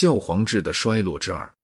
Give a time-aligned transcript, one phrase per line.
[0.00, 1.54] 教皇制的衰落之二。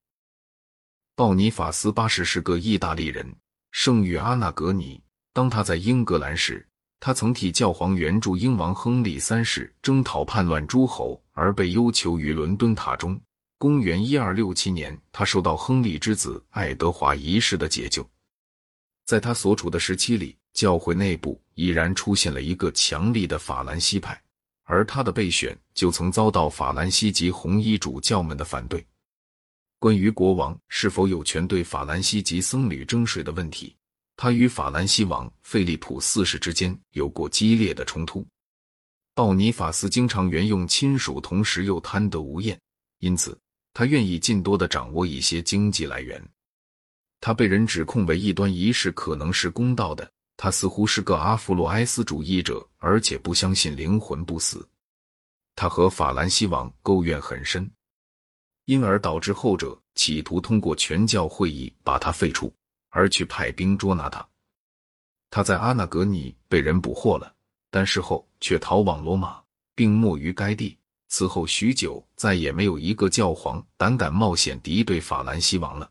[1.14, 3.34] 鲍尼法斯八世是个意大利人，
[3.70, 5.00] 生于阿纳格尼。
[5.32, 6.68] 当他在英格兰时，
[7.00, 13.18] 他曾替教皇援助英王亨利三世征讨叛乱诸侯，而被幽囚于伦敦塔中。
[13.56, 18.06] 公元一二六七年，他受到亨利之子爱德华一世的解救。
[19.06, 24.22] 在他所处的时期里，教会内部已然出现了一个强力的法兰西派，
[24.66, 28.84] 而他的备选就曾遭到法兰西及红衣主教们的反对。
[29.78, 33.74] 关于国王是否有权对法兰西及僧侣征税的问题，
[34.16, 38.26] 他与法兰西王费利普四世之间有过激烈的冲突。
[39.14, 42.60] 鲍尼法斯经常援用亲属，同时又贪得无厌，
[42.98, 43.38] 因此。
[43.72, 46.22] 他愿意尽多的掌握一些经济来源。
[47.20, 50.10] 他被人指控为异端仪式可能是公道的。
[50.36, 54.68] 他似乎是个阿弗洛埃斯主义者，而且不相信灵魂不死。
[55.54, 57.70] 他和法兰西王勾怨很深，
[58.66, 62.52] 因而导致后者企图通过全教会议把他废除，
[62.90, 64.26] 而去派兵捉拿他。
[65.30, 67.34] 他在阿纳格尼被人捕获了，
[67.70, 69.42] 但事后却逃往罗马，
[69.74, 70.76] 并没于该地。
[71.08, 75.90] 此后许久，再也没有一个教皇胆敢冒险敌对法兰西王了。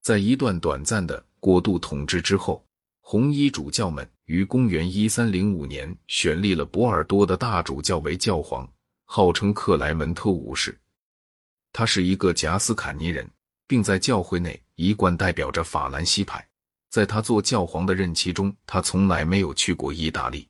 [0.00, 2.64] 在一段短暂的过渡统治之后，
[3.10, 8.70] 红衣主教们于公元一三零五年选立了博尔多的大主教为教皇，
[9.06, 10.78] 号称克莱门特五世。
[11.72, 13.26] 他是一个贾斯坎尼人，
[13.66, 16.46] 并在教会内一贯代表着法兰西派。
[16.90, 20.46] 在他做教皇的任期中，他从来没有去过意大利。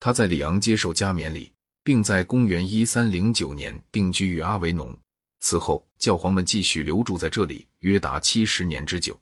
[0.00, 1.52] 他在里昂接受加冕礼。
[1.84, 4.92] 并在公元一三零九年定居于阿维农。
[5.38, 9.16] 此后，教皇们继续留住在这里，约达七十年之久。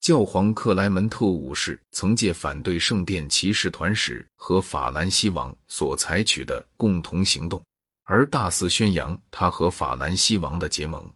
[0.00, 7.62] 教皇克莱门特五世曾借反对圣殿骑士团时和法兰西王所采取的共同行动，
[8.04, 11.12] 而大肆宣扬他和法兰西王的结盟。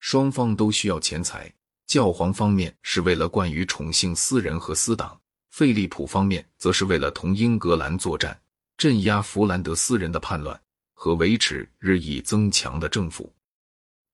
[0.00, 1.52] 双方都需要钱财。
[1.86, 8.40] 教皇方面是为了惯于宠幸私人和私党，费利普方面则是为了同英格兰作战。
[8.78, 10.58] 镇压弗兰德斯人的叛乱
[10.94, 13.30] 和维持日益增强的政府，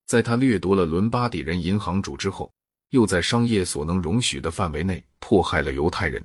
[0.07, 2.51] 在他掠夺了伦巴底人银行主之后，
[2.89, 6.23] 又在商业所能容许的范围内迫害了犹太人。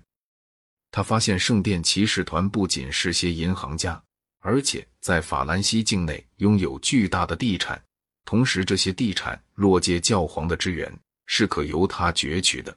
[0.91, 4.03] 他发现圣殿骑士团不仅是些银行家，
[4.41, 7.83] 而且在法兰西境内拥有巨大的地产，
[8.25, 10.93] 同时这些地产若借教皇的支援，
[11.27, 12.77] 是可由他攫取的。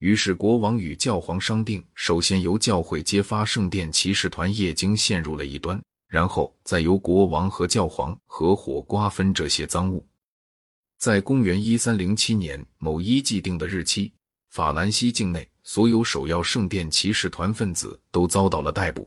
[0.00, 10.04] 于是，国王与教皇商定，首先由教会揭发圣殿骑士团业经陷入了一端，然后再由国王和教皇合伙瓜分这些赃物。
[11.04, 14.10] 在公元一三零七年某一既定的日期，
[14.48, 19.06] 法兰西境内所有首要圣殿骑士团分子都遭到了逮捕，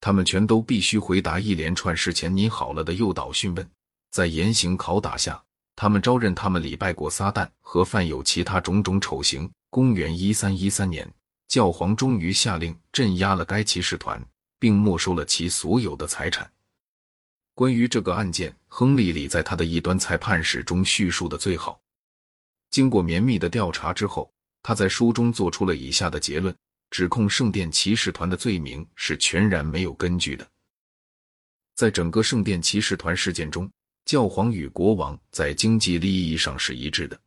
[0.00, 3.70] 他们全都必须回答一连串事前拟好了的诱导讯问，
[4.10, 5.40] 在严刑拷打下。
[5.76, 9.48] 他们招认他们礼拜过撒旦和犯有其他种种丑行。
[9.70, 11.08] 公元一三一三年，
[11.46, 14.20] 教皇终于下令镇压了该骑士团，
[14.58, 16.50] 并没收了其所有的财产。
[17.56, 21.80] 关于这个案件，亨利里在他的一端裁判史中叙述的最好。
[22.68, 24.30] 经过绵密的调查之后，
[24.62, 26.54] 他在书中做出了以下的结论：
[26.90, 30.46] 指控圣殿骑士团的罪名是全然没有根据的。
[31.74, 33.70] 在整个圣殿骑士团事件中，
[34.04, 37.18] 教皇与国王在经济利益上是一致的，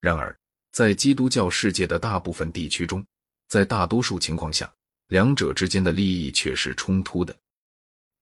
[0.00, 0.36] 然而
[0.72, 3.06] 在基督教世界的大部分地区中，
[3.46, 4.68] 在大多数情况下，
[5.06, 7.32] 两者之间的利益却是冲突的。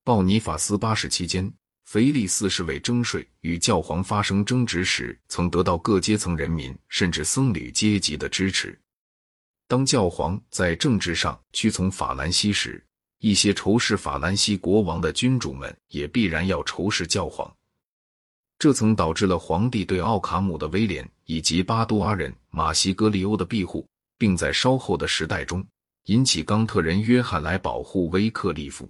[0.06, 1.50] 鲍尼法斯八世期间，
[1.87, 8.78] 腓力四世为征税与教皇发生争执时，曾得到各阶层人民甚至僧侣阶级的支持。
[9.66, 12.84] 当教皇在政治上屈从法兰西时，
[13.20, 17.50] 一些仇视法兰西国王的君主们也必然要仇视教皇。
[18.59, 23.88] 这曾导致了皇帝对奥卡姆的威廉以及巴多阿人马西格利欧的庇护，
[24.19, 25.67] 并在稍后的时代中
[26.05, 28.87] 引起冈特人约翰来保护威克利夫。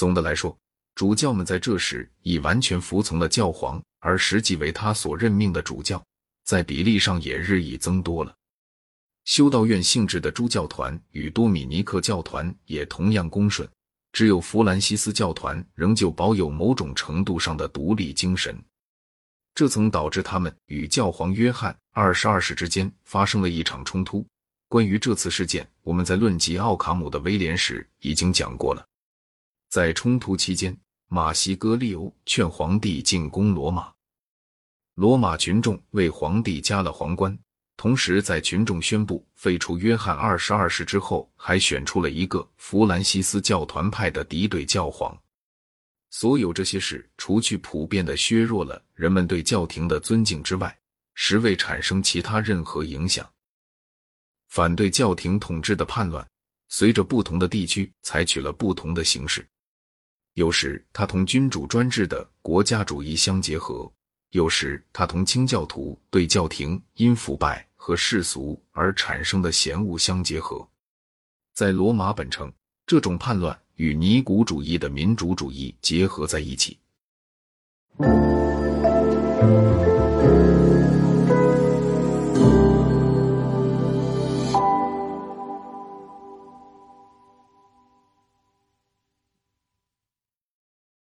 [0.00, 0.56] 总的来说，
[0.94, 6.02] 主教们在这时已完全服从了教皇，而实际为他所任命的主教，
[6.42, 8.34] 在比例上也日益增多了。
[9.26, 13.68] 修道院性质的诸教团与多米尼克教团也同样恭顺。
[14.10, 18.58] 只有弗兰西斯教团仍旧保有某种程度上的独立精神，
[19.54, 24.26] 这曾导致他们与教皇约翰二十二世之间发生了一场冲突。
[24.66, 28.86] 关于这次事件，我们在论及奥卡姆的威廉时已经讲过了。
[29.70, 30.76] 在冲突期间，
[31.06, 33.88] 马西戈利欧劝皇帝进攻罗马，
[34.96, 37.38] 罗马群众为皇帝加了皇冠。
[37.76, 45.16] 同时，在群众宣布废除约翰二十二世之后，还选出了一个弗兰西斯教团派的敌对教皇。
[46.10, 50.76] 所有这些事，除去普遍的削弱了人们对教廷的尊敬之外，
[51.14, 53.24] 实未产生其他任何影响。
[54.48, 56.28] 反对教廷统治的叛乱，
[56.66, 59.46] 随着不同的地区采取了不同的形式。
[60.34, 63.90] 有时，它同君主专制的国家主义相结合；
[64.30, 70.66] 有时，它同清教徒对教廷因腐败和世俗而产生的嫌恶相结合。
[71.52, 72.50] 在罗马本城，
[72.86, 76.78] 这种叛乱与尼古主义的民主主义结合在一起。